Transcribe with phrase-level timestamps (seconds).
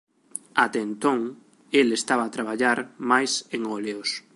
[0.63, 1.19] Até entón
[1.79, 2.79] el estaba a traballar
[3.11, 4.09] máis en óleos.